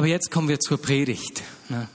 [0.00, 1.42] Aber jetzt kommen wir zur Predigt.
[1.68, 1.86] Ne?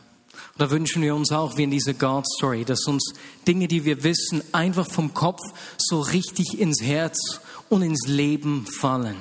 [0.59, 3.16] Da wünschen wir uns auch, wie in dieser God Story, dass uns
[3.47, 5.42] Dinge, die wir wissen, einfach vom Kopf
[5.79, 9.18] so richtig ins Herz und ins Leben fallen.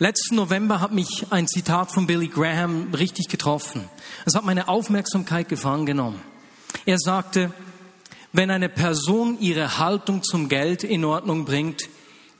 [0.00, 3.88] Letzten November hat mich ein Zitat von Billy Graham richtig getroffen.
[4.26, 6.20] Es hat meine Aufmerksamkeit gefangen genommen.
[6.86, 7.52] Er sagte,
[8.32, 11.88] wenn eine Person ihre Haltung zum Geld in Ordnung bringt,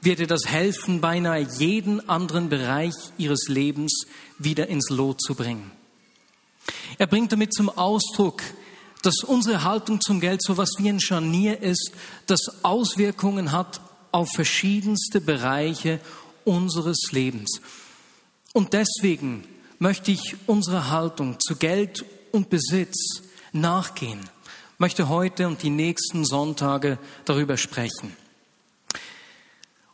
[0.01, 4.07] wird ihr das helfen, beinahe jeden anderen Bereich ihres Lebens
[4.39, 5.71] wieder ins Lot zu bringen.
[6.98, 8.43] Er bringt damit zum Ausdruck,
[9.02, 11.93] dass unsere Haltung zum Geld so was wie ein Scharnier ist,
[12.27, 13.80] das Auswirkungen hat
[14.12, 16.01] auf verschiedenste Bereiche
[16.45, 17.60] unseres Lebens.
[18.52, 19.45] Und deswegen
[19.79, 24.21] möchte ich unserer Haltung zu Geld und Besitz nachgehen,
[24.79, 28.16] möchte heute und die nächsten Sonntage darüber sprechen.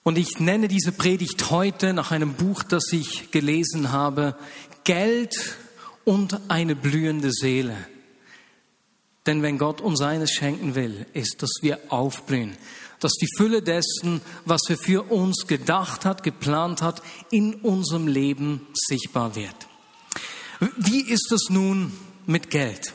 [0.04, 4.36] Und ich nenne diese Predigt heute nach einem Buch, das ich gelesen habe,
[4.84, 5.56] Geld
[6.04, 7.76] und eine blühende Seele.
[9.26, 12.56] Denn wenn Gott uns eines schenken will, ist, dass wir aufblühen
[13.04, 18.66] dass die Fülle dessen, was er für uns gedacht hat, geplant hat, in unserem Leben
[18.72, 19.54] sichtbar wird.
[20.78, 21.92] Wie ist es nun
[22.24, 22.94] mit Geld?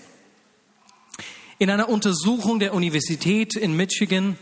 [1.59, 4.35] In einer Untersuchung der Universität in Michigan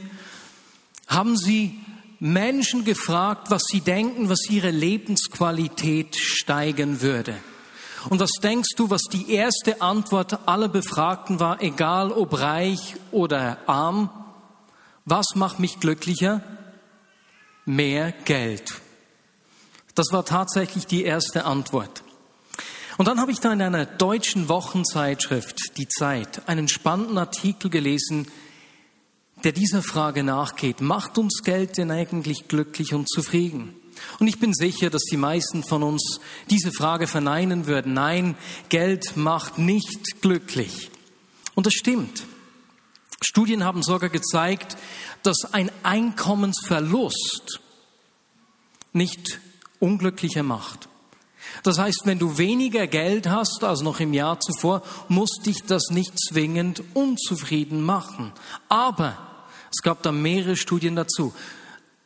[1.08, 1.78] haben sie
[2.20, 7.36] Menschen gefragt, was sie denken, was ihre Lebensqualität steigen würde.
[8.10, 13.58] Und was denkst du, was die erste Antwort aller Befragten war, egal ob reich oder
[13.68, 14.10] arm?
[15.06, 16.42] Was macht mich glücklicher?
[17.66, 18.82] Mehr Geld.
[19.95, 22.04] Das war tatsächlich die erste Antwort.
[22.98, 28.28] Und dann habe ich da in einer deutschen Wochenzeitschrift, die Zeit, einen spannenden Artikel gelesen,
[29.44, 30.82] der dieser Frage nachgeht.
[30.82, 33.76] Macht uns Geld denn eigentlich glücklich und zufrieden?
[34.20, 37.94] Und ich bin sicher, dass die meisten von uns diese Frage verneinen würden.
[37.94, 38.36] Nein,
[38.70, 40.92] Geld macht nicht glücklich.
[41.56, 42.24] Und das stimmt.
[43.22, 44.78] Studien haben sogar gezeigt,
[45.23, 47.60] dass ein Einkommensverlust
[48.94, 49.40] nicht
[49.80, 50.88] unglücklicher macht.
[51.64, 55.90] Das heißt, wenn du weniger Geld hast als noch im Jahr zuvor, muss dich das
[55.90, 58.34] nicht zwingend unzufrieden machen.
[58.70, 59.27] Aber
[59.72, 61.33] es gab da mehrere Studien dazu.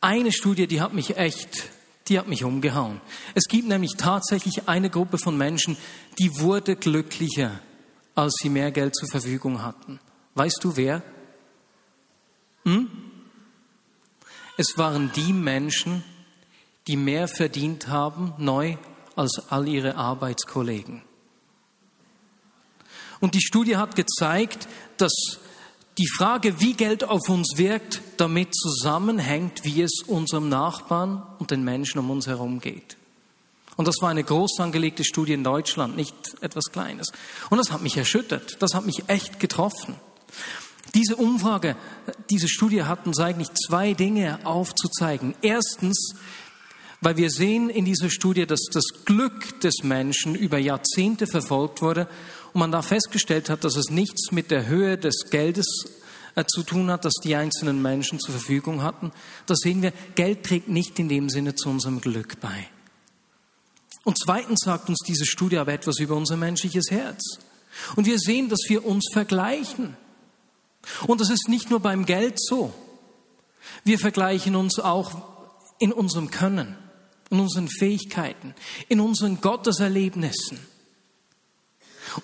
[0.00, 1.70] Eine Studie, die hat mich echt,
[2.08, 3.00] die hat mich umgehauen.
[3.34, 5.76] Es gibt nämlich tatsächlich eine Gruppe von Menschen,
[6.18, 7.60] die wurde glücklicher,
[8.14, 10.00] als sie mehr Geld zur Verfügung hatten.
[10.34, 11.02] Weißt du wer?
[12.64, 12.90] Hm?
[14.56, 16.04] Es waren die Menschen,
[16.86, 18.76] die mehr verdient haben, neu,
[19.14, 21.02] als all ihre Arbeitskollegen.
[23.20, 25.38] Und die Studie hat gezeigt, dass
[25.98, 31.64] die Frage, wie Geld auf uns wirkt, damit zusammenhängt, wie es unserem Nachbarn und den
[31.64, 32.96] Menschen um uns herum geht.
[33.76, 37.08] Und das war eine groß angelegte Studie in Deutschland, nicht etwas Kleines.
[37.50, 39.96] Und das hat mich erschüttert, das hat mich echt getroffen.
[40.94, 41.76] Diese Umfrage,
[42.30, 45.34] diese Studie hat uns eigentlich zwei Dinge aufzuzeigen.
[45.40, 46.14] Erstens,
[47.00, 52.08] weil wir sehen in dieser Studie, dass das Glück des Menschen über Jahrzehnte verfolgt wurde
[52.52, 55.66] und man da festgestellt hat, dass es nichts mit der Höhe des Geldes
[56.34, 59.12] äh, zu tun hat, das die einzelnen Menschen zur Verfügung hatten.
[59.46, 62.68] Da sehen wir, Geld trägt nicht in dem Sinne zu unserem Glück bei.
[64.04, 67.38] Und zweitens sagt uns diese Studie aber etwas über unser menschliches Herz.
[67.96, 69.96] Und wir sehen, dass wir uns vergleichen.
[71.06, 72.72] Und das ist nicht nur beim Geld so.
[73.84, 75.22] Wir vergleichen uns auch
[75.78, 76.76] in unserem Können,
[77.30, 78.54] in unseren Fähigkeiten,
[78.88, 80.71] in unseren Gotteserlebnissen.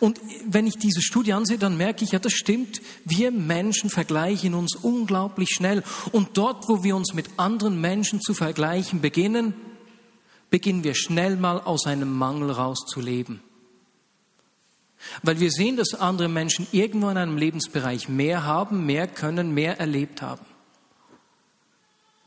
[0.00, 2.80] Und wenn ich diese Studie ansehe, dann merke ich, ja, das stimmt.
[3.04, 5.82] Wir Menschen vergleichen uns unglaublich schnell.
[6.12, 9.54] Und dort, wo wir uns mit anderen Menschen zu vergleichen beginnen,
[10.50, 13.40] beginnen wir schnell mal aus einem Mangel rauszuleben.
[15.22, 19.78] Weil wir sehen, dass andere Menschen irgendwo in einem Lebensbereich mehr haben, mehr können, mehr
[19.78, 20.44] erlebt haben.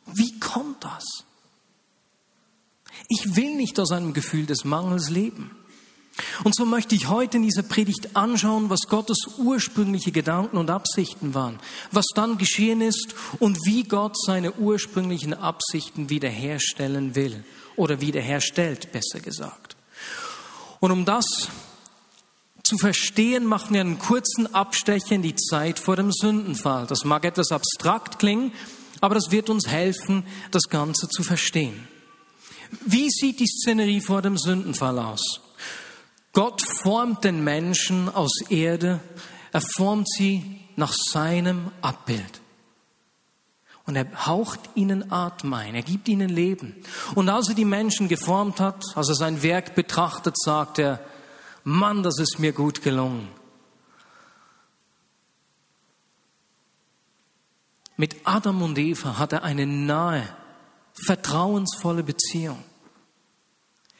[0.06, 1.04] Wie kommt das?
[3.10, 5.52] Ich will nicht aus einem Gefühl des Mangels leben.
[6.44, 11.34] Und so möchte ich heute in dieser Predigt anschauen, was Gottes ursprüngliche Gedanken und Absichten
[11.34, 11.60] waren,
[11.92, 17.44] was dann geschehen ist und wie Gott seine ursprünglichen Absichten wiederherstellen will
[17.76, 19.76] oder wiederherstellt, besser gesagt.
[20.80, 21.26] Und um das
[22.64, 26.88] zu verstehen, machen wir einen kurzen Abstecher in die Zeit vor dem Sündenfall.
[26.88, 28.52] Das mag etwas abstrakt klingen,
[29.02, 31.88] aber das wird uns helfen, das Ganze zu verstehen.
[32.86, 35.42] Wie sieht die Szenerie vor dem Sündenfall aus?
[36.34, 39.00] Gott formt den Menschen aus Erde,
[39.52, 42.42] er formt sie nach seinem Abbild.
[43.86, 46.76] Und er haucht ihnen Atem ein, er gibt ihnen Leben.
[47.16, 51.04] Und als er die Menschen geformt hat, als er sein Werk betrachtet, sagt er,
[51.64, 53.28] Mann, das ist mir gut gelungen.
[57.98, 60.28] Mit Adam und Eva hat er eine nahe,
[60.94, 62.64] vertrauensvolle Beziehung.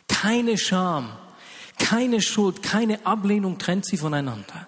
[0.08, 1.12] Keine Scham,
[1.82, 4.68] keine Schuld, keine Ablehnung trennt sie voneinander.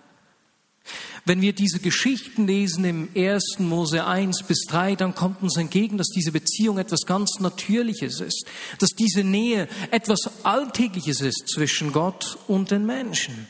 [1.25, 3.59] Wenn wir diese Geschichten lesen im 1.
[3.59, 8.45] Mose 1 bis 3, dann kommt uns entgegen, dass diese Beziehung etwas ganz Natürliches ist,
[8.79, 13.47] dass diese Nähe etwas Alltägliches ist zwischen Gott und den Menschen.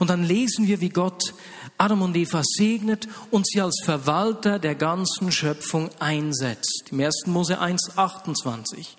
[0.00, 1.34] Und dann lesen wir, wie Gott
[1.78, 6.86] Adam und Eva segnet und sie als Verwalter der ganzen Schöpfung einsetzt.
[6.90, 7.26] Im 1.
[7.26, 8.96] Mose 1, 28.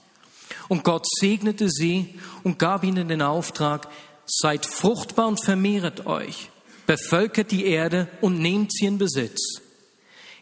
[0.68, 3.88] Und Gott segnete sie und gab ihnen den Auftrag,
[4.26, 6.50] seid fruchtbar und vermehret euch
[6.88, 9.62] bevölkert die Erde und nehmt sie in Besitz.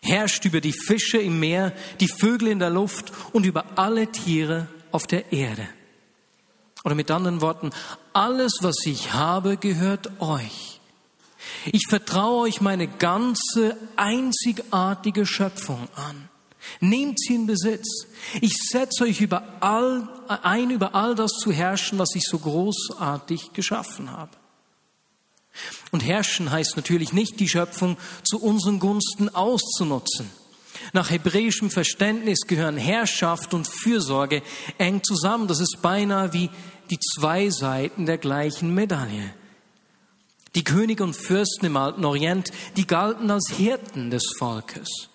[0.02, 4.68] Herrscht über die Fische im Meer, die Vögel in der Luft und über alle Tiere
[4.92, 5.68] auf der Erde.
[6.86, 7.72] Oder mit anderen Worten,
[8.14, 10.80] alles, was ich habe, gehört euch.
[11.66, 16.30] Ich vertraue euch meine ganze einzigartige Schöpfung an.
[16.80, 18.08] Nehmt sie in Besitz.
[18.42, 23.54] Ich setze euch über all, ein, über all das zu herrschen, was ich so großartig
[23.54, 24.32] geschaffen habe.
[25.92, 30.30] Und herrschen heißt natürlich nicht, die Schöpfung zu unseren Gunsten auszunutzen.
[30.94, 34.42] Nach hebräischem Verständnis gehören Herrschaft und Fürsorge
[34.78, 35.48] eng zusammen.
[35.48, 36.50] Das ist beinahe wie
[36.90, 39.34] die zwei Seiten der gleichen Medaille.
[40.56, 45.10] Die Könige und Fürsten im alten Orient, die galten als Hirten des Volkes.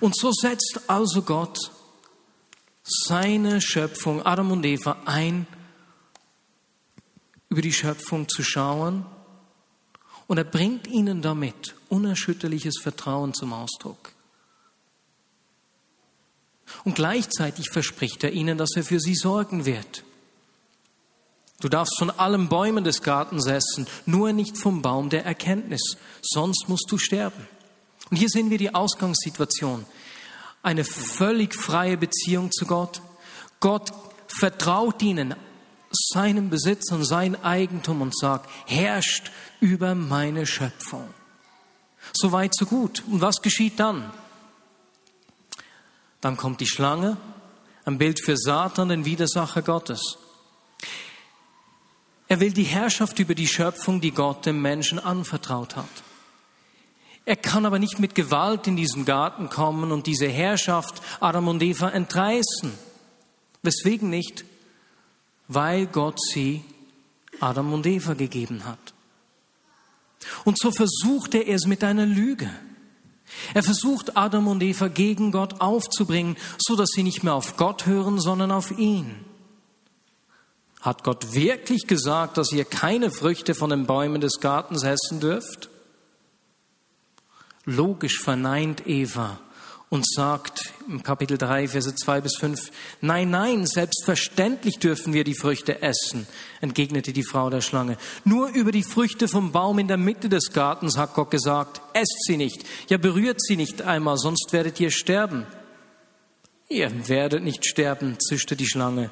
[0.00, 1.58] Und so setzt also Gott
[2.82, 5.46] seine Schöpfung, Adam und Eva, ein,
[7.48, 9.06] über die Schöpfung zu schauen
[10.26, 14.12] und er bringt ihnen damit unerschütterliches Vertrauen zum Ausdruck.
[16.84, 20.04] Und gleichzeitig verspricht er ihnen, dass er für sie sorgen wird.
[21.60, 26.68] Du darfst von allen Bäumen des Gartens essen, nur nicht vom Baum der Erkenntnis, sonst
[26.68, 27.46] musst du sterben.
[28.14, 29.84] Und hier sehen wir die Ausgangssituation.
[30.62, 33.02] Eine völlig freie Beziehung zu Gott.
[33.58, 33.92] Gott
[34.28, 35.34] vertraut ihnen
[35.90, 41.12] seinem Besitz und sein Eigentum und sagt, herrscht über meine Schöpfung.
[42.12, 43.02] So weit, so gut.
[43.10, 44.12] Und was geschieht dann?
[46.20, 47.16] Dann kommt die Schlange,
[47.84, 50.18] ein Bild für Satan, den Widersacher Gottes.
[52.28, 56.03] Er will die Herrschaft über die Schöpfung, die Gott dem Menschen anvertraut hat.
[57.26, 61.62] Er kann aber nicht mit Gewalt in diesen Garten kommen und diese Herrschaft Adam und
[61.62, 62.72] Eva entreißen.
[63.62, 64.44] Weswegen nicht?
[65.48, 66.64] Weil Gott sie
[67.40, 68.78] Adam und Eva gegeben hat.
[70.44, 72.50] Und so versucht er es mit einer Lüge.
[73.54, 77.86] Er versucht Adam und Eva gegen Gott aufzubringen, so dass sie nicht mehr auf Gott
[77.86, 79.24] hören, sondern auf ihn.
[80.80, 85.70] Hat Gott wirklich gesagt, dass ihr keine Früchte von den Bäumen des Gartens essen dürft?
[87.64, 89.40] Logisch verneint Eva
[89.94, 92.70] und sagt im Kapitel 3, Verse 2 bis 5,
[93.00, 96.26] nein, nein, selbstverständlich dürfen wir die Früchte essen,
[96.60, 97.96] entgegnete die Frau der Schlange.
[98.24, 102.24] Nur über die Früchte vom Baum in der Mitte des Gartens hat Gott gesagt, esst
[102.26, 105.46] sie nicht, ja berührt sie nicht einmal, sonst werdet ihr sterben.
[106.68, 109.10] Ihr werdet nicht sterben, zischte die Schlange.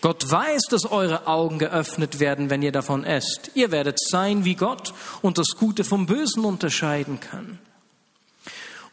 [0.00, 3.50] Gott weiß, dass eure Augen geöffnet werden, wenn ihr davon esst.
[3.54, 7.58] Ihr werdet sein wie Gott und das Gute vom Bösen unterscheiden können.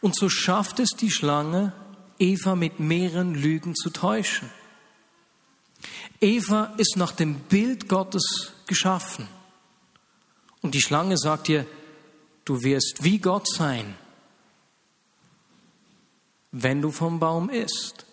[0.00, 1.72] Und so schafft es die Schlange,
[2.18, 4.50] Eva mit mehreren Lügen zu täuschen.
[6.20, 9.28] Eva ist nach dem Bild Gottes geschaffen.
[10.62, 11.66] Und die Schlange sagt ihr,
[12.44, 13.96] du wirst wie Gott sein,
[16.50, 18.06] wenn du vom Baum isst.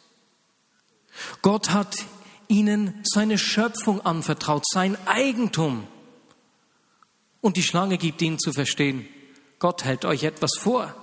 [1.42, 1.96] Gott hat
[2.48, 5.88] ihnen seine Schöpfung anvertraut, sein Eigentum.
[7.42, 9.08] Und die Schlange gibt ihnen zu verstehen,
[9.60, 10.94] Gott hält euch etwas vor.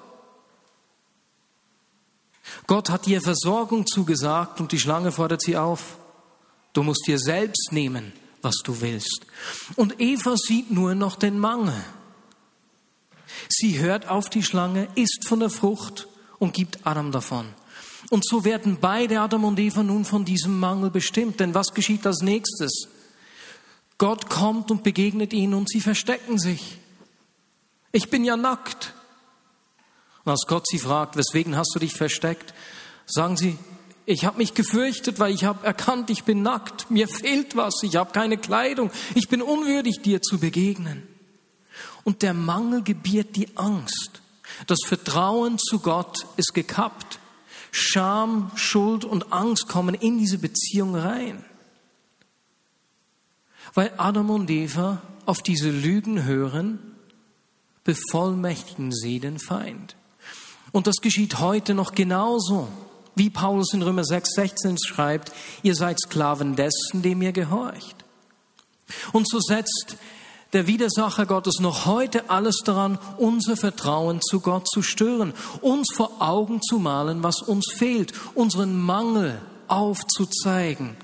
[2.66, 5.98] Gott hat dir Versorgung zugesagt und die Schlange fordert sie auf.
[6.72, 9.26] Du musst dir selbst nehmen, was du willst.
[9.76, 11.74] Und Eva sieht nur noch den Mangel.
[13.48, 17.48] Sie hört auf die Schlange, isst von der Frucht und gibt Adam davon.
[18.10, 21.40] Und so werden beide Adam und Eva nun von diesem Mangel bestimmt.
[21.40, 22.88] Denn was geschieht als nächstes?
[23.96, 26.76] Gott kommt und begegnet ihnen und sie verstecken sich.
[27.92, 28.94] Ich bin ja nackt.
[30.24, 32.52] Und als Gott sie fragt, weswegen hast du dich versteckt,
[33.06, 33.56] sagen sie,
[34.06, 37.94] ich habe mich gefürchtet, weil ich habe erkannt, ich bin nackt, mir fehlt was, ich
[37.94, 41.06] habe keine Kleidung, ich bin unwürdig, dir zu begegnen.
[42.02, 44.20] Und der Mangel gebiert die Angst.
[44.66, 47.19] Das Vertrauen zu Gott ist gekappt.
[47.72, 51.44] Scham, Schuld und Angst kommen in diese Beziehung rein.
[53.74, 56.78] Weil Adam und Eva auf diese Lügen hören,
[57.84, 59.96] bevollmächtigen sie den Feind.
[60.72, 62.68] Und das geschieht heute noch genauso,
[63.14, 67.96] wie Paulus in Römer 6, 16 schreibt, ihr seid Sklaven dessen, dem ihr gehorcht.
[69.12, 69.96] Und so setzt
[70.52, 76.20] der Widersacher Gottes noch heute alles daran, unser Vertrauen zu Gott zu stören, uns vor
[76.20, 80.96] Augen zu malen, was uns fehlt, unseren Mangel aufzuzeigen.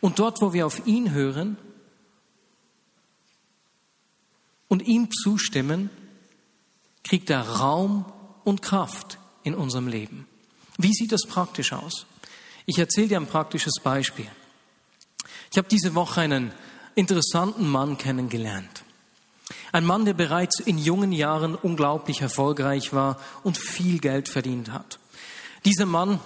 [0.00, 1.56] Und dort, wo wir auf ihn hören
[4.68, 5.90] und ihm zustimmen,
[7.04, 8.04] kriegt er Raum
[8.44, 10.26] und Kraft in unserem Leben.
[10.76, 12.06] Wie sieht das praktisch aus?
[12.66, 14.26] Ich erzähle dir ein praktisches Beispiel.
[15.52, 16.52] Ich habe diese Woche einen
[16.96, 18.82] interessanten Mann kennengelernt.
[19.70, 24.98] Ein Mann, der bereits in jungen Jahren unglaublich erfolgreich war und viel Geld verdient hat.
[25.64, 26.18] Dieser Mann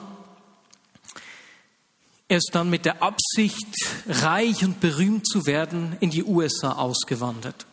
[2.31, 3.67] er ist dann mit der Absicht,
[4.07, 7.67] reich und berühmt zu werden, in die USA ausgewandert.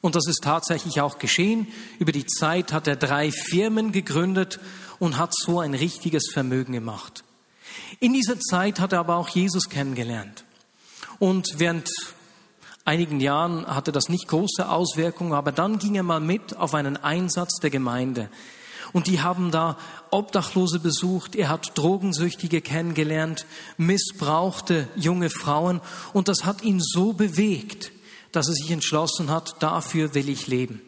[0.00, 1.66] Und das ist tatsächlich auch geschehen.
[1.98, 4.60] Über die Zeit hat er drei Firmen gegründet
[5.00, 7.24] und hat so ein richtiges Vermögen gemacht.
[7.98, 10.44] In dieser Zeit hat er aber auch Jesus kennengelernt.
[11.18, 11.90] Und während
[12.88, 16.96] einigen Jahren hatte das nicht große Auswirkungen, aber dann ging er mal mit auf einen
[16.96, 18.30] Einsatz der Gemeinde.
[18.94, 19.76] Und die haben da
[20.10, 23.44] Obdachlose besucht, er hat Drogensüchtige kennengelernt,
[23.76, 25.82] missbrauchte junge Frauen
[26.14, 27.92] und das hat ihn so bewegt,
[28.32, 30.80] dass er sich entschlossen hat, dafür will ich leben.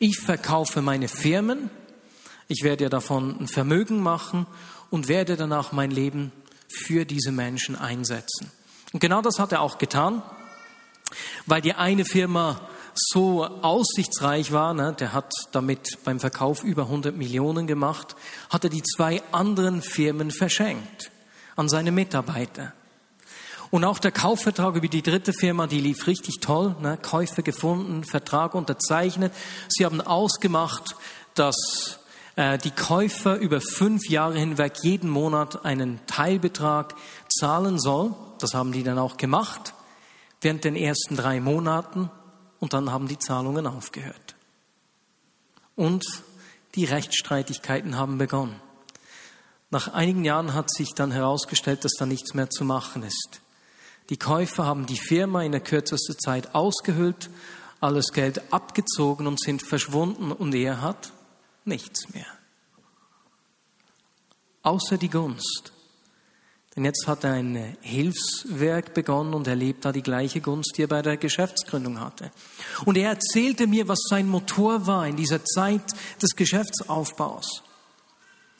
[0.00, 1.70] Ich verkaufe meine Firmen,
[2.48, 4.48] ich werde davon ein Vermögen machen
[4.90, 6.32] und werde danach mein Leben
[6.66, 8.50] für diese Menschen einsetzen.
[8.92, 10.22] Und genau das hat er auch getan,
[11.46, 12.60] weil die eine Firma
[12.94, 18.14] so aussichtsreich war, ne, der hat damit beim Verkauf über 100 Millionen gemacht,
[18.50, 21.10] hat er die zwei anderen Firmen verschenkt
[21.56, 22.72] an seine Mitarbeiter.
[23.70, 26.76] Und auch der Kaufvertrag über die dritte Firma, die lief richtig toll.
[26.80, 26.96] Ne?
[26.96, 29.32] Käufe gefunden, Vertrag unterzeichnet.
[29.68, 30.94] Sie haben ausgemacht,
[31.34, 31.98] dass
[32.36, 36.94] äh, die Käufer über fünf Jahre hinweg jeden Monat einen Teilbetrag
[37.28, 38.14] zahlen soll.
[38.38, 39.73] Das haben die dann auch gemacht
[40.44, 42.10] während den ersten drei Monaten
[42.60, 44.36] und dann haben die Zahlungen aufgehört.
[45.76, 46.04] Und
[46.74, 48.60] die Rechtsstreitigkeiten haben begonnen.
[49.70, 53.40] Nach einigen Jahren hat sich dann herausgestellt, dass da nichts mehr zu machen ist.
[54.10, 57.30] Die Käufer haben die Firma in der kürzesten Zeit ausgehöhlt,
[57.80, 61.12] alles Geld abgezogen und sind verschwunden und er hat
[61.64, 62.26] nichts mehr.
[64.62, 65.73] Außer die Gunst.
[66.76, 70.88] Denn jetzt hat er ein Hilfswerk begonnen und erlebt da die gleiche Gunst, die er
[70.88, 72.32] bei der Geschäftsgründung hatte.
[72.84, 75.84] Und er erzählte mir, was sein Motor war in dieser Zeit
[76.20, 77.62] des Geschäftsaufbaus.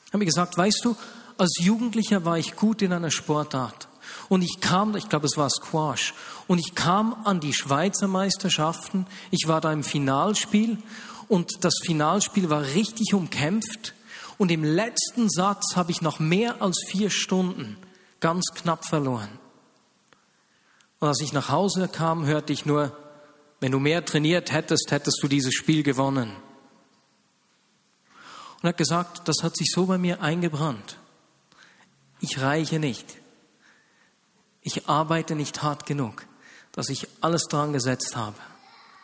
[0.05, 0.95] Ich habe mir gesagt, weißt du,
[1.37, 3.89] als Jugendlicher war ich gut in einer Sportart.
[4.29, 6.13] Und ich kam, ich glaube, es war Squash.
[6.47, 9.07] Und ich kam an die Schweizer Meisterschaften.
[9.29, 10.77] Ich war da im Finalspiel.
[11.27, 13.93] Und das Finalspiel war richtig umkämpft.
[14.37, 17.75] Und im letzten Satz habe ich noch mehr als vier Stunden
[18.25, 19.37] ganz knapp verloren.
[20.99, 22.91] Und als ich nach Hause kam, hörte ich nur,
[23.59, 26.31] wenn du mehr trainiert hättest, hättest du dieses Spiel gewonnen.
[28.55, 30.97] Und er hat gesagt, das hat sich so bei mir eingebrannt.
[32.19, 33.05] Ich reiche nicht.
[34.63, 36.25] Ich arbeite nicht hart genug,
[36.71, 38.37] dass ich alles dran gesetzt habe.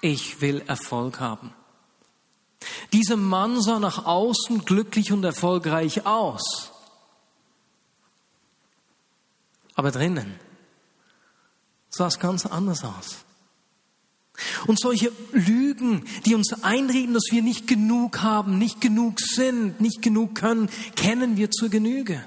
[0.01, 1.53] Ich will Erfolg haben.
[2.91, 6.70] Dieser Mann sah nach außen glücklich und erfolgreich aus.
[9.81, 10.35] Aber drinnen
[11.89, 13.25] sah es ganz anders aus.
[14.67, 20.03] Und solche Lügen, die uns einreden, dass wir nicht genug haben, nicht genug sind, nicht
[20.03, 22.23] genug können, kennen wir zur Genüge.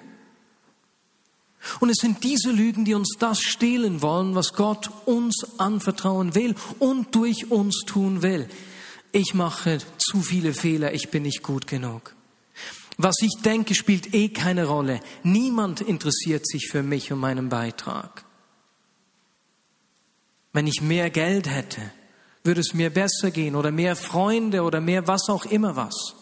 [1.78, 6.56] Und es sind diese Lügen, die uns das stehlen wollen, was Gott uns anvertrauen will
[6.80, 8.48] und durch uns tun will.
[9.12, 12.16] Ich mache zu viele Fehler, ich bin nicht gut genug.
[12.96, 15.00] Was ich denke, spielt eh keine Rolle.
[15.22, 18.24] Niemand interessiert sich für mich und meinen Beitrag.
[20.52, 21.80] Wenn ich mehr Geld hätte,
[22.44, 26.14] würde es mir besser gehen oder mehr Freunde oder mehr was auch immer was.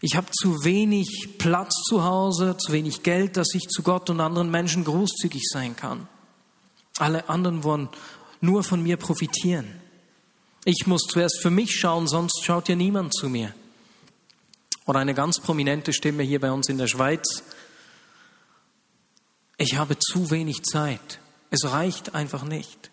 [0.00, 4.20] Ich habe zu wenig Platz zu Hause, zu wenig Geld, dass ich zu Gott und
[4.20, 6.08] anderen Menschen großzügig sein kann.
[6.98, 7.88] Alle anderen wollen
[8.40, 9.80] nur von mir profitieren.
[10.64, 13.54] Ich muss zuerst für mich schauen, sonst schaut ja niemand zu mir.
[14.86, 17.42] Oder eine ganz prominente Stimme hier bei uns in der Schweiz.
[19.56, 21.20] Ich habe zu wenig Zeit.
[21.50, 22.90] Es reicht einfach nicht.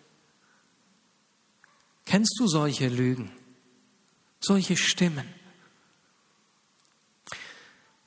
[2.06, 3.30] Kennst du solche Lügen?
[4.40, 5.26] Solche Stimmen?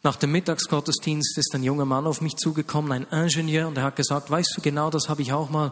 [0.04, 3.96] Nach dem Mittagsgottesdienst ist ein junger Mann auf mich zugekommen, ein Ingenieur, und er hat
[3.96, 5.72] gesagt, weißt du genau, das habe ich auch mal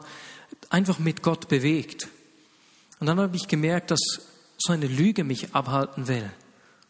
[0.69, 2.07] einfach mit Gott bewegt.
[2.99, 3.99] Und dann habe ich gemerkt, dass
[4.57, 6.31] so eine Lüge mich abhalten will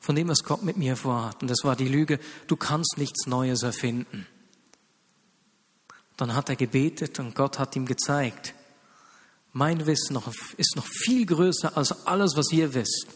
[0.03, 1.41] von dem, was Gott mit mir vorhat.
[1.41, 4.27] Und das war die Lüge, du kannst nichts Neues erfinden.
[6.17, 8.53] Dann hat er gebetet und Gott hat ihm gezeigt,
[9.53, 10.19] mein Wissen
[10.57, 13.07] ist noch viel größer als alles, was ihr wisst.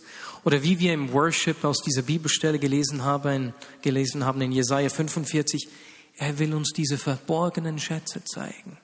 [0.46, 5.68] Oder wie wir im Worship aus dieser Bibelstelle gelesen haben, gelesen haben in Jesaja 45,
[6.16, 8.78] er will uns diese verborgenen Schätze zeigen.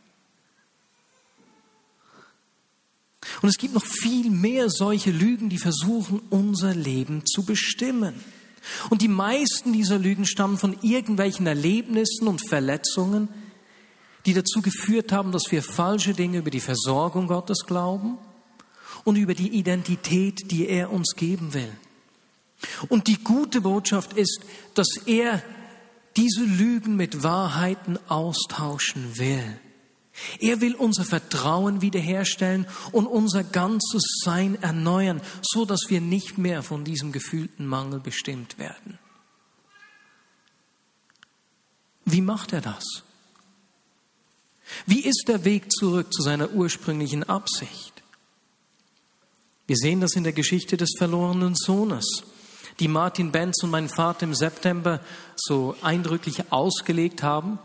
[3.44, 8.14] Und es gibt noch viel mehr solche Lügen, die versuchen, unser Leben zu bestimmen.
[8.90, 13.28] Und die meisten dieser Lügen stammen von irgendwelchen Erlebnissen und Verletzungen,
[14.26, 18.18] die dazu geführt haben, dass wir falsche Dinge über die Versorgung Gottes glauben
[19.04, 21.72] und über die Identität, die er uns geben will.
[22.88, 24.40] Und die gute Botschaft ist,
[24.74, 25.44] dass er
[26.16, 29.60] diese Lügen mit Wahrheiten austauschen will.
[30.40, 36.62] Er will unser Vertrauen wiederherstellen und unser ganzes Sein erneuern, so dass wir nicht mehr
[36.62, 39.00] von diesem gefühlten Mangel bestimmt werden.
[42.06, 42.84] Wie macht er das?
[44.86, 48.04] Wie ist der Weg zurück zu seiner ursprünglichen Absicht?
[49.66, 52.06] Wir sehen das in der Geschichte des verlorenen Sohnes,
[52.80, 55.00] die Martin Benz und mein Vater im September
[55.36, 57.60] so eindrücklich ausgelegt haben.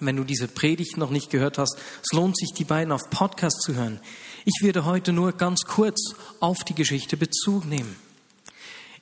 [0.00, 3.60] Wenn du diese Predigt noch nicht gehört hast, es lohnt sich, die beiden auf Podcast
[3.62, 4.00] zu hören.
[4.44, 7.96] Ich werde heute nur ganz kurz auf die Geschichte Bezug nehmen.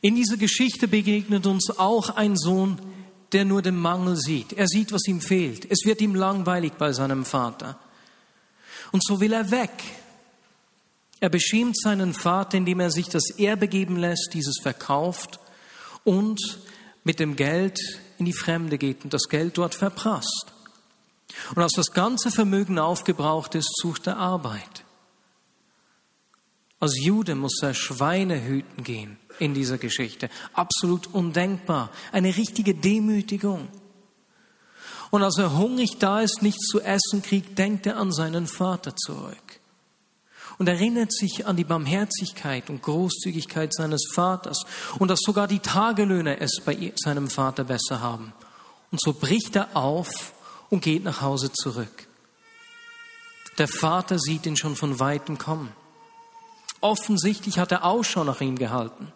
[0.01, 2.79] In dieser Geschichte begegnet uns auch ein Sohn,
[3.33, 4.53] der nur den Mangel sieht.
[4.53, 5.71] Er sieht, was ihm fehlt.
[5.71, 7.79] Es wird ihm langweilig bei seinem Vater.
[8.91, 9.73] Und so will er weg.
[11.21, 15.41] Er beschämt seinen Vater, indem er sich das Erbe geben lässt, dieses verkauft
[16.05, 16.41] und
[17.05, 17.79] mit dem Geld
[18.19, 20.53] in die Fremde geht und das Geld dort verprasst.
[21.55, 24.85] Und als das ganze Vermögen aufgebraucht ist, sucht er Arbeit.
[26.81, 30.31] Als Jude muss er Schweine hüten gehen in dieser Geschichte.
[30.53, 31.91] Absolut undenkbar.
[32.13, 33.69] Eine richtige Demütigung.
[35.11, 38.95] Und als er hungrig da ist, nichts zu essen kriegt, denkt er an seinen Vater
[38.95, 39.59] zurück
[40.59, 44.65] und erinnert sich an die Barmherzigkeit und Großzügigkeit seines Vaters
[44.99, 48.33] und dass sogar die Tagelöhner es bei seinem Vater besser haben.
[48.91, 50.33] Und so bricht er auf
[50.71, 52.09] und geht nach Hause zurück.
[53.59, 55.73] Der Vater sieht ihn schon von weitem kommen.
[56.81, 59.13] Offensichtlich hat er Ausschau nach ihm gehalten.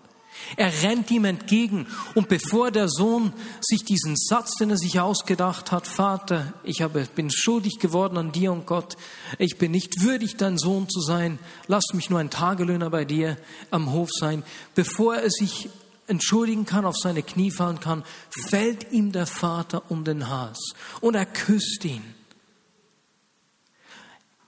[0.57, 5.71] Er rennt ihm entgegen und bevor der Sohn sich diesen Satz, den er sich ausgedacht
[5.71, 8.97] hat, Vater, ich habe, bin schuldig geworden an dir und Gott,
[9.38, 11.38] ich bin nicht würdig, dein Sohn zu sein,
[11.69, 13.37] lass mich nur ein Tagelöhner bei dir
[13.71, 14.43] am Hof sein,
[14.75, 15.69] bevor er sich
[16.07, 18.05] entschuldigen kann, auf seine Knie fallen kann,
[18.49, 22.03] fällt ihm der Vater um den Hals und er küsst ihn.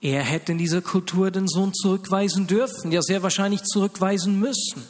[0.01, 4.87] Er hätte in dieser Kultur den Sohn zurückweisen dürfen, ja sehr wahrscheinlich zurückweisen müssen.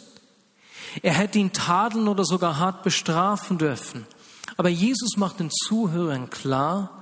[1.01, 4.06] Er hätte ihn tadeln oder sogar hart bestrafen dürfen.
[4.58, 7.01] Aber Jesus macht den Zuhörern klar,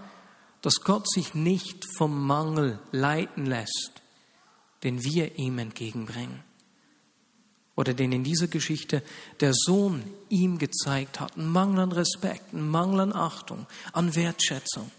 [0.61, 4.01] dass Gott sich nicht vom Mangel leiten lässt,
[4.83, 6.43] den wir ihm entgegenbringen.
[7.75, 9.01] Oder den in dieser Geschichte
[9.39, 11.37] der Sohn ihm gezeigt hat.
[11.37, 14.91] Ein Mangel an Respekt, ein Mangel an Achtung, an Wertschätzung.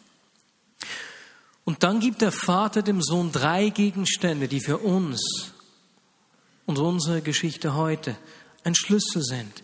[1.65, 5.53] Und dann gibt der Vater dem Sohn drei Gegenstände, die für uns
[6.67, 8.17] und unsere Geschichte heute
[8.65, 9.63] ein Schlüssel sind.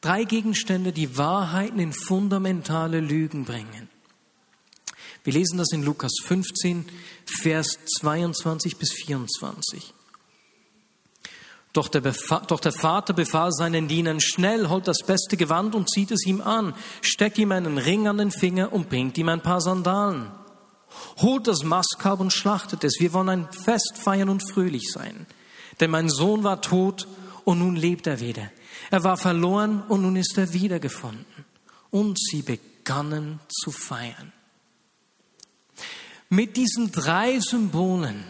[0.00, 3.88] Drei Gegenstände, die Wahrheiten in fundamentale Lügen bringen.
[5.24, 6.84] Wir lesen das in Lukas 15,
[7.24, 9.94] Vers 22 bis 24.
[11.74, 12.02] Doch der,
[12.46, 16.40] doch der, Vater befahl seinen Dienern, schnell holt das beste Gewand und zieht es ihm
[16.40, 20.30] an, steckt ihm einen Ring an den Finger und bringt ihm ein paar Sandalen.
[21.16, 23.00] Holt das Mastkalb und schlachtet es.
[23.00, 25.26] Wir wollen ein Fest feiern und fröhlich sein.
[25.80, 27.08] Denn mein Sohn war tot
[27.44, 28.52] und nun lebt er wieder.
[28.92, 31.44] Er war verloren und nun ist er wiedergefunden.
[31.90, 34.32] Und sie begannen zu feiern.
[36.28, 38.24] Mit diesen drei Symbolen,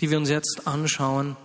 [0.00, 1.36] die wir uns jetzt anschauen,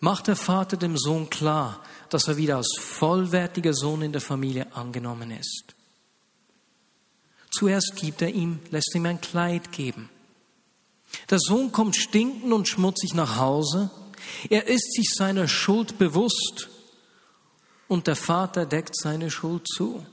[0.00, 4.66] macht der Vater dem Sohn klar, dass er wieder als vollwertiger Sohn in der Familie
[4.74, 5.74] angenommen ist.
[7.50, 10.10] Zuerst gibt er ihm, lässt ihm ein Kleid geben.
[11.30, 13.90] Der Sohn kommt stinkend und schmutzig nach Hause
[14.48, 16.68] er ist sich seiner Schuld bewusst
[17.88, 20.04] und der Vater deckt seine Schuld zu.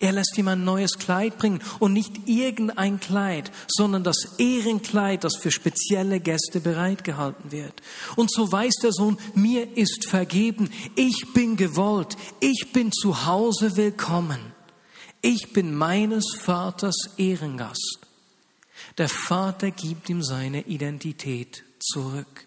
[0.00, 5.36] Er lässt ihm ein neues Kleid bringen und nicht irgendein Kleid, sondern das Ehrenkleid, das
[5.36, 7.82] für spezielle Gäste bereitgehalten wird.
[8.16, 13.76] Und so weiß der Sohn, mir ist vergeben, ich bin gewollt, ich bin zu Hause
[13.76, 14.40] willkommen,
[15.22, 18.00] ich bin meines Vaters Ehrengast.
[18.98, 22.45] Der Vater gibt ihm seine Identität zurück.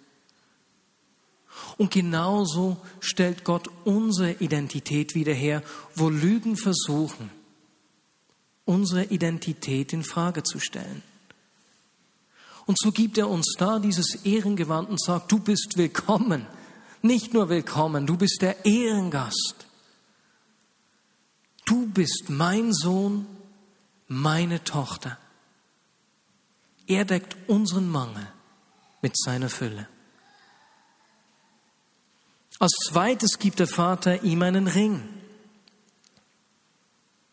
[1.79, 5.63] Und genauso stellt Gott unsere Identität wieder her,
[5.95, 7.31] wo Lügen versuchen,
[8.65, 11.01] unsere Identität in Frage zu stellen.
[12.65, 16.45] Und so gibt er uns da dieses Ehrengewand und sagt, du bist willkommen.
[17.01, 19.65] Nicht nur willkommen, du bist der Ehrengast.
[21.65, 23.25] Du bist mein Sohn,
[24.09, 25.17] meine Tochter.
[26.87, 28.27] Er deckt unseren Mangel
[29.01, 29.87] mit seiner Fülle.
[32.59, 35.01] Als zweites gibt der Vater ihm einen Ring.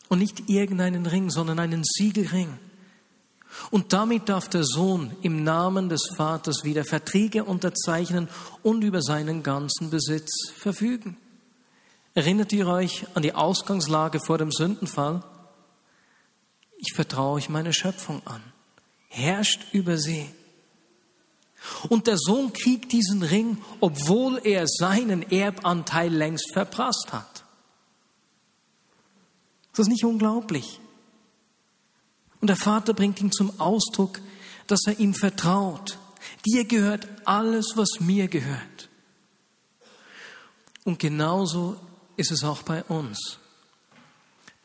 [0.08, 2.56] Und nicht irgendeinen Ring, sondern einen Siegelring.
[3.70, 8.28] Und damit darf der Sohn im Namen des Vaters wieder Verträge unterzeichnen
[8.62, 11.16] und über seinen ganzen Besitz verfügen.
[12.14, 15.24] Erinnert ihr euch an die Ausgangslage vor dem Sündenfall?
[16.78, 18.42] Ich vertraue euch meine Schöpfung an.
[19.08, 20.28] Herrscht über sie.
[21.88, 27.44] Und der Sohn kriegt diesen Ring, obwohl er seinen Erbanteil längst verprasst hat.
[29.72, 30.80] Ist das nicht unglaublich?
[32.40, 34.20] Und der Vater bringt ihm zum Ausdruck,
[34.66, 35.98] dass er ihm vertraut.
[36.44, 38.88] Dir gehört alles, was mir gehört.
[40.84, 41.76] Und genauso
[42.16, 43.38] ist es auch bei uns.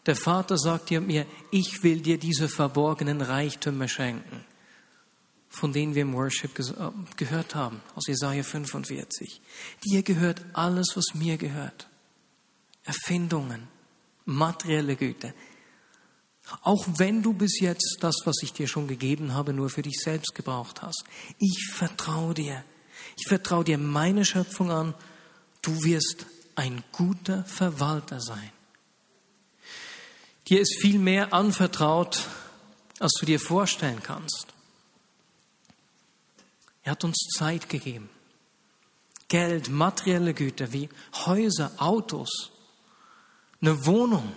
[0.05, 4.45] Der Vater sagt dir mir, ich will dir diese verborgenen Reichtümer schenken
[5.51, 6.73] von denen wir im Worship äh,
[7.17, 9.41] gehört haben, aus Jesaja 45.
[9.85, 11.87] Dir gehört alles, was mir gehört.
[12.83, 13.67] Erfindungen,
[14.25, 15.33] materielle Güte.
[16.61, 19.99] Auch wenn du bis jetzt das, was ich dir schon gegeben habe, nur für dich
[20.01, 21.03] selbst gebraucht hast.
[21.37, 22.63] Ich vertraue dir.
[23.17, 24.95] Ich vertraue dir meine Schöpfung an.
[25.61, 28.51] Du wirst ein guter Verwalter sein.
[30.47, 32.27] Dir ist viel mehr anvertraut,
[32.99, 34.47] als du dir vorstellen kannst.
[36.83, 38.09] Er hat uns Zeit gegeben.
[39.27, 40.89] Geld, materielle Güter wie
[41.25, 42.51] Häuser, Autos,
[43.61, 44.31] eine Wohnung,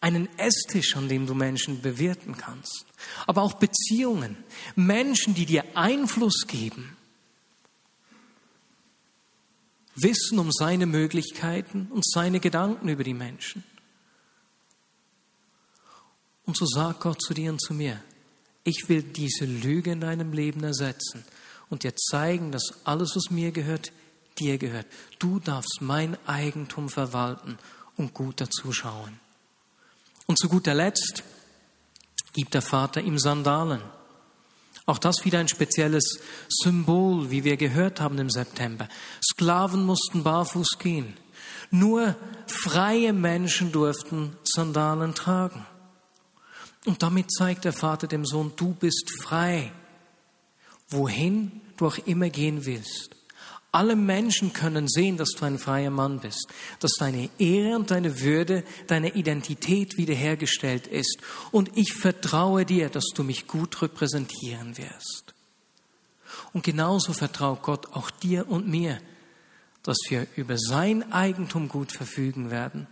[0.00, 2.86] einen Esstisch, an dem du Menschen bewirten kannst,
[3.26, 4.36] aber auch Beziehungen,
[4.74, 6.96] Menschen, die dir Einfluss geben,
[9.96, 13.64] Wissen um seine Möglichkeiten und seine Gedanken über die Menschen.
[16.44, 18.02] Und so sagt Gott zu dir und zu mir,
[18.66, 21.24] ich will diese Lüge in deinem Leben ersetzen
[21.70, 23.92] und dir zeigen, dass alles, was mir gehört,
[24.38, 24.86] dir gehört.
[25.20, 27.58] Du darfst mein Eigentum verwalten
[27.96, 29.20] und gut dazu schauen.
[30.26, 31.22] Und zu guter Letzt
[32.32, 33.82] gibt der Vater ihm Sandalen.
[34.84, 38.88] Auch das wieder ein spezielles Symbol, wie wir gehört haben im September.
[39.22, 41.16] Sklaven mussten barfuß gehen.
[41.70, 42.16] Nur
[42.48, 45.66] freie Menschen durften Sandalen tragen.
[46.86, 49.72] Und damit zeigt der Vater dem Sohn, du bist frei,
[50.88, 53.10] wohin du auch immer gehen willst.
[53.72, 56.46] Alle Menschen können sehen, dass du ein freier Mann bist,
[56.78, 61.18] dass deine Ehre und deine Würde, deine Identität wiederhergestellt ist.
[61.50, 65.34] Und ich vertraue dir, dass du mich gut repräsentieren wirst.
[66.52, 69.00] Und genauso vertraut Gott auch dir und mir,
[69.82, 72.86] dass wir über sein Eigentum gut verfügen werden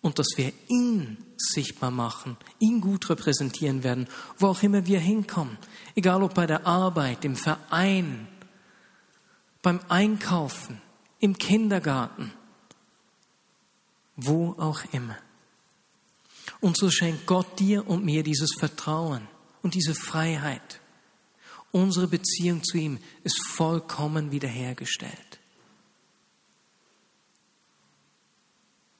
[0.00, 4.08] und dass wir ihn sichtbar machen, ihn gut repräsentieren werden,
[4.38, 5.58] wo auch immer wir hinkommen.
[5.94, 8.28] Egal ob bei der Arbeit, im Verein,
[9.62, 10.80] beim Einkaufen,
[11.20, 12.32] im Kindergarten,
[14.16, 15.16] wo auch immer.
[16.60, 19.28] Und so schenkt Gott dir und mir dieses Vertrauen
[19.62, 20.80] und diese Freiheit.
[21.70, 25.27] Unsere Beziehung zu ihm ist vollkommen wiederhergestellt.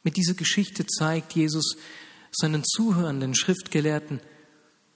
[0.09, 1.77] Mit dieser Geschichte zeigt Jesus
[2.33, 4.21] seinen zuhörenden Schriftgelehrten,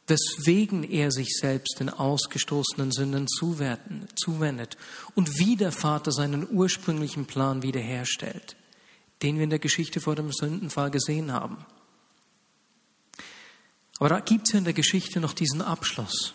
[0.07, 4.79] weswegen er sich selbst den ausgestoßenen Sünden zuwendet
[5.14, 8.57] und wie der Vater seinen ursprünglichen Plan wiederherstellt,
[9.20, 11.59] den wir in der Geschichte vor dem Sündenfall gesehen haben.
[13.98, 16.33] Aber da gibt es ja in der Geschichte noch diesen Abschluss.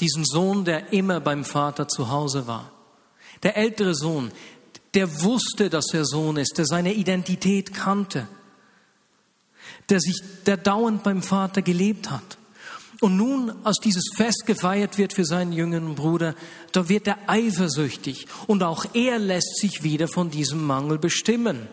[0.00, 2.72] Diesen Sohn, der immer beim Vater zu Hause war.
[3.44, 4.32] Der ältere Sohn,
[4.94, 8.26] der wusste, dass er Sohn ist, der seine Identität kannte,
[9.88, 12.38] der sich, der dauernd beim Vater gelebt hat.
[13.00, 16.34] Und nun, als dieses Fest gefeiert wird für seinen jüngeren Bruder,
[16.72, 21.66] da wird er eifersüchtig und auch er lässt sich wieder von diesem Mangel bestimmen.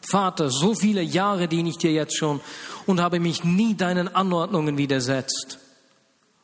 [0.00, 2.40] Vater, so viele Jahre diene ich dir jetzt schon
[2.86, 5.58] und habe mich nie deinen Anordnungen widersetzt.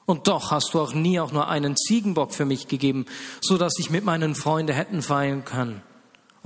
[0.05, 3.07] Und doch hast du auch nie auch nur einen Ziegenbock für mich gegeben,
[3.41, 5.83] so dass ich mit meinen Freunden hätten feiern können.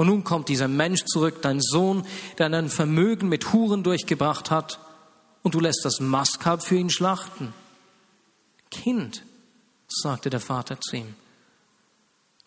[0.01, 2.07] Und nun kommt dieser Mensch zurück, dein Sohn,
[2.39, 4.81] der ein Vermögen mit Huren durchgebracht hat,
[5.43, 7.53] und du lässt das Maskalb für ihn schlachten.
[8.71, 9.27] Kind,
[9.89, 11.15] sagte der Vater zu ihm,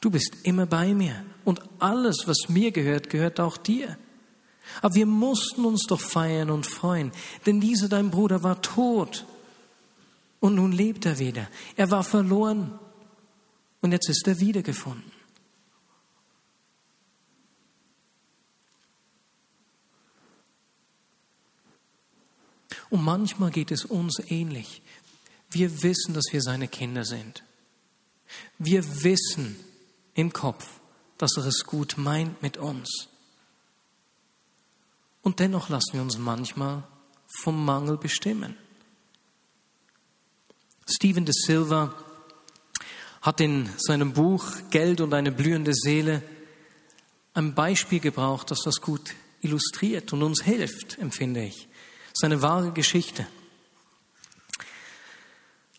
[0.02, 4.00] du bist immer bei mir und alles, was mir gehört, gehört auch dir.
[4.82, 7.12] Aber wir mussten uns doch feiern und freuen,
[7.46, 9.28] denn dieser dein Bruder war tot
[10.40, 11.48] und nun lebt er wieder.
[11.76, 12.80] Er war verloren
[13.82, 15.23] und jetzt ist er wiedergefunden.
[22.94, 24.84] Und manchmal geht es uns ähnlich.
[25.50, 27.42] Wir wissen, dass wir seine Kinder sind.
[28.60, 29.56] Wir wissen
[30.14, 30.80] im Kopf,
[31.18, 33.08] dass er es gut meint mit uns.
[35.24, 36.84] Und dennoch lassen wir uns manchmal
[37.42, 38.56] vom Mangel bestimmen.
[40.88, 41.96] Stephen de Silva
[43.24, 46.22] hat in seinem Buch Geld und eine blühende Seele
[47.34, 51.68] ein Beispiel gebraucht, das das gut illustriert und uns hilft, empfinde ich.
[52.14, 53.28] Seine wahre Geschichte.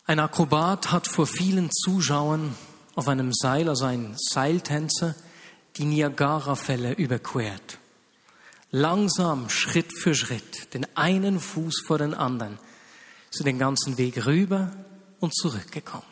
[0.06, 2.54] Ein Akrobat hat vor vielen Zuschauern
[2.94, 5.14] auf einem Seil, also ein Seiltänzer,
[5.76, 7.78] die Niagara-Fälle überquert
[8.74, 12.58] langsam, Schritt für Schritt, den einen Fuß vor den anderen,
[13.30, 14.72] so den ganzen Weg rüber
[15.20, 16.02] und zurückgekommen.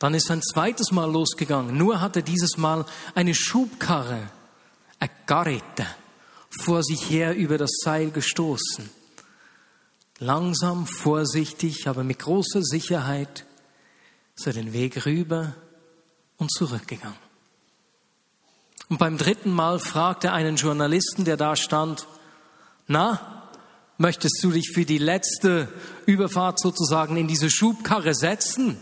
[0.00, 1.78] Dann ist ein zweites Mal losgegangen.
[1.78, 2.84] Nur hat er dieses Mal
[3.14, 4.28] eine Schubkarre,
[4.98, 5.86] eine Garrette,
[6.62, 8.88] vor sich her über das Seil gestoßen.
[10.18, 13.44] Langsam, vorsichtig, aber mit großer Sicherheit
[14.36, 15.54] ist er den Weg rüber
[16.38, 17.18] und zurückgegangen.
[18.88, 22.06] Und beim dritten Mal fragte er einen Journalisten, der da stand,
[22.86, 23.50] na,
[23.98, 25.68] möchtest du dich für die letzte
[26.06, 28.78] Überfahrt sozusagen in diese Schubkarre setzen?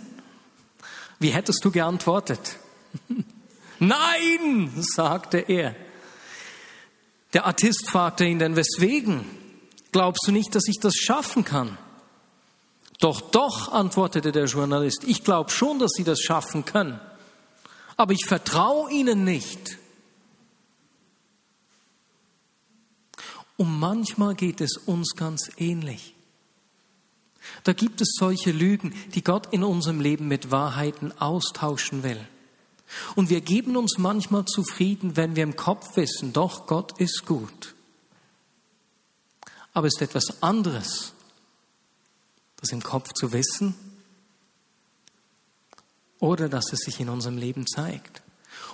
[1.19, 2.59] Wie hättest du geantwortet?
[3.79, 5.75] Nein, sagte er.
[7.35, 9.25] Der Artist fragte ihn dann, weswegen?
[9.92, 11.77] Glaubst du nicht, dass ich das schaffen kann?
[13.01, 17.01] Doch, doch, antwortete der Journalist, ich glaube schon, dass sie das schaffen können.
[17.97, 19.79] Aber ich vertraue ihnen nicht.
[23.57, 26.14] Und manchmal geht es uns ganz ähnlich.
[27.62, 32.27] Da gibt es solche Lügen, die Gott in unserem Leben mit Wahrheiten austauschen will.
[33.16, 37.75] Und wir geben uns manchmal zufrieden, wenn wir im Kopf wissen, doch Gott ist gut.
[39.73, 41.12] Aber es ist etwas anderes,
[42.57, 43.75] das im Kopf zu wissen
[46.20, 48.23] oder dass es sich in unserem Leben zeigt.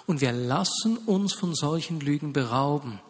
[0.06, 3.00] Und wir lassen uns von solchen Lügen berauben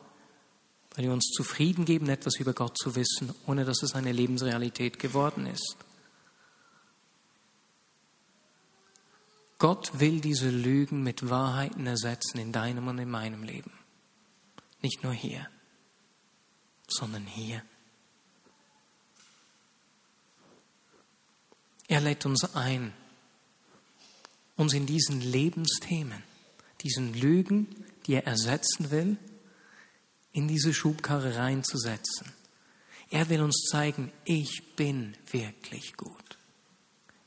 [0.94, 4.98] weil wir uns zufrieden geben, etwas über Gott zu wissen, ohne dass es eine Lebensrealität
[4.98, 5.76] geworden ist.
[9.60, 13.70] Gott will diese Lügen mit Wahrheiten ersetzen in deinem und in meinem Leben.
[14.80, 15.46] Nicht nur hier,
[16.88, 17.62] sondern hier.
[21.88, 22.94] Er lädt uns ein,
[24.56, 26.22] uns in diesen Lebensthemen,
[26.80, 29.18] diesen Lügen, die er ersetzen will,
[30.32, 32.32] in diese Schubkarre reinzusetzen.
[33.10, 36.29] Er will uns zeigen, ich bin wirklich gut.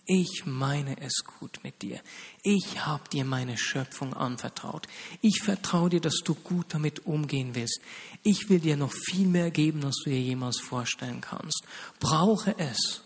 [0.05, 2.01] Ich meine es gut mit dir.
[2.41, 4.87] Ich habe dir meine Schöpfung anvertraut.
[5.21, 7.79] Ich vertraue dir, dass du gut damit umgehen willst.
[8.21, 11.63] Ich will dir noch viel mehr geben, als du dir jemals vorstellen kannst.
[12.01, 13.01] Brauche es,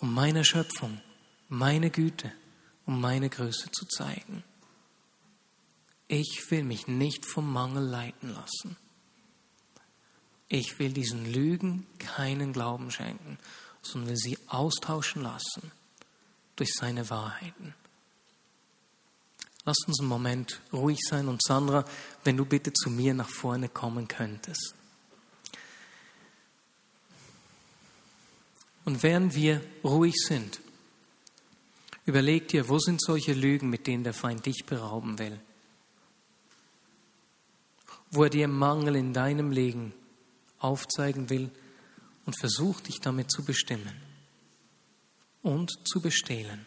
[0.00, 1.00] um meine Schöpfung,
[1.48, 2.32] meine Güte,
[2.84, 4.42] um meine Größe zu zeigen.
[6.08, 8.76] Ich will mich nicht vom Mangel leiten lassen.
[10.48, 13.38] Ich will diesen Lügen keinen Glauben schenken,
[13.90, 15.72] sondern will sie austauschen lassen
[16.56, 17.74] durch seine Wahrheiten.
[19.64, 21.84] Lass uns einen Moment ruhig sein und Sandra,
[22.24, 24.74] wenn du bitte zu mir nach vorne kommen könntest.
[28.84, 30.60] Und während wir ruhig sind,
[32.04, 35.40] überleg dir, wo sind solche Lügen, mit denen der Feind dich berauben will
[38.10, 39.92] wo er dir Mangel in deinem Leben
[40.58, 41.50] aufzeigen will
[42.26, 43.94] und versucht dich damit zu bestimmen
[45.42, 46.66] und zu bestehlen.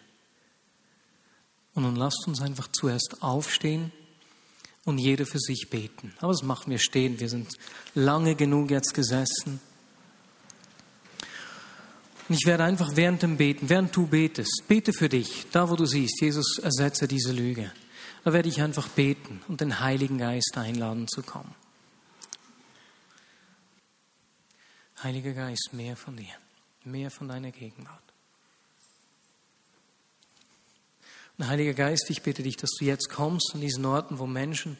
[1.76, 3.92] Und nun lasst uns einfach zuerst aufstehen
[4.86, 6.14] und jeder für sich beten.
[6.20, 7.20] Aber das machen wir stehen.
[7.20, 7.50] Wir sind
[7.94, 9.60] lange genug jetzt gesessen.
[12.28, 15.76] Und ich werde einfach während dem Beten, während du betest, bete für dich, da wo
[15.76, 17.72] du siehst, Jesus ersetze diese Lüge.
[18.24, 21.56] Da werde ich einfach beten und den Heiligen Geist einladen zu kommen.
[25.02, 26.34] Heiliger Geist, mehr von dir,
[26.84, 28.04] mehr von deiner Gegenwart.
[31.38, 34.78] Und Heiliger Geist, ich bitte dich, dass du jetzt kommst an diesen Orten, wo Menschen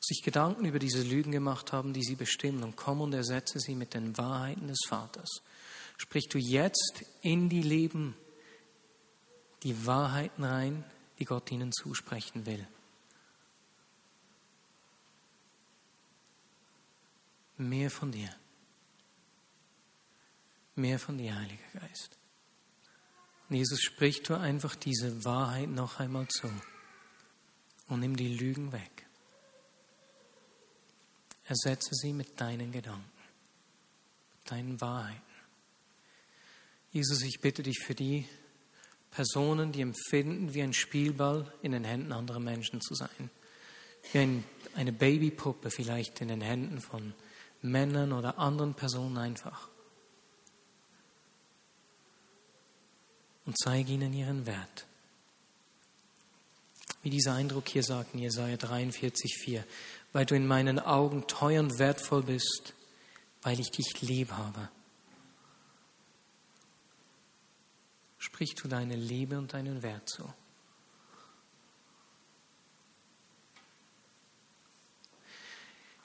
[0.00, 3.74] sich Gedanken über diese Lügen gemacht haben, die sie bestimmen, und komm und ersetze sie
[3.74, 5.42] mit den Wahrheiten des Vaters.
[5.96, 8.16] Sprich du jetzt in die Leben
[9.64, 10.84] die Wahrheiten rein,
[11.18, 12.66] die Gott ihnen zusprechen will.
[17.56, 18.30] Mehr von dir.
[20.74, 22.16] Mehr von dir, Heiliger Geist.
[23.48, 26.48] Und Jesus spricht du einfach diese Wahrheit noch einmal zu
[27.88, 29.06] und nimm die Lügen weg.
[31.44, 33.10] Ersetze sie mit deinen Gedanken,
[34.38, 35.20] mit deinen Wahrheiten.
[36.92, 38.26] Jesus, ich bitte dich für die
[39.10, 43.30] Personen, die empfinden, wie ein Spielball in den Händen anderer Menschen zu sein.
[44.12, 47.12] Wie ein, eine Babypuppe vielleicht in den Händen von
[47.60, 49.68] Männern oder anderen Personen einfach.
[53.46, 54.86] Und zeige ihnen ihren Wert.
[57.02, 59.64] Wie dieser Eindruck hier sagt in Jesaja 43,4,
[60.12, 62.74] weil du in meinen Augen teuer und wertvoll bist,
[63.42, 64.68] weil ich dich lieb habe.
[68.18, 70.32] Sprich du deine Liebe und deinen Wert zu.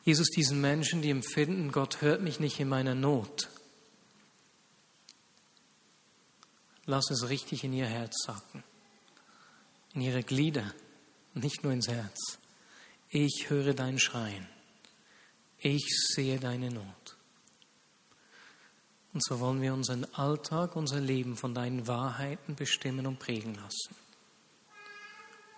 [0.03, 3.49] Jesus, diesen Menschen, die empfinden, Gott hört mich nicht in meiner Not,
[6.87, 8.63] Lass es richtig in ihr Herz sacken,
[9.93, 10.73] in ihre Glieder,
[11.33, 12.39] nicht nur ins Herz.
[13.09, 14.47] Ich höre dein Schreien.
[15.59, 17.17] Ich sehe deine Not.
[19.13, 23.95] Und so wollen wir unseren Alltag, unser Leben von deinen Wahrheiten bestimmen und prägen lassen.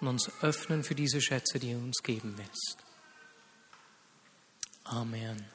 [0.02, 2.78] Und uns öffnen für diese Schätze, die du uns geben willst.
[4.86, 5.46] Amen.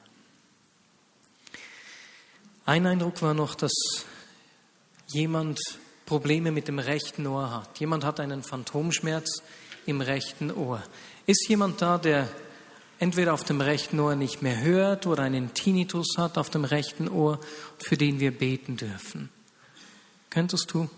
[2.65, 3.73] Ein Eindruck war noch, dass
[5.07, 5.59] jemand
[6.05, 7.79] Probleme mit dem rechten Ohr hat.
[7.79, 9.41] Jemand hat einen Phantomschmerz
[9.85, 10.83] im rechten Ohr.
[11.25, 12.29] Ist jemand da, der
[12.99, 17.07] entweder auf dem rechten Ohr nicht mehr hört oder einen Tinnitus hat auf dem rechten
[17.07, 17.39] Ohr,
[17.79, 19.29] für den wir beten dürfen?
[20.29, 20.89] Könntest du?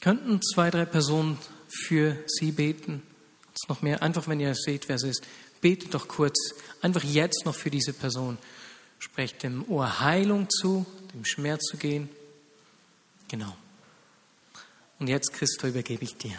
[0.00, 3.02] Könnten zwei, drei Personen für Sie beten?
[3.48, 5.26] Jetzt noch mehr, einfach wenn ihr seht, wer es ist,
[5.60, 6.36] betet doch kurz,
[6.82, 8.38] einfach jetzt noch für diese Person.
[8.98, 12.08] Sprecht dem Ohr Heilung zu, dem Schmerz zu gehen.
[13.28, 13.56] Genau.
[14.98, 16.36] Und jetzt, Christo, übergebe ich dir.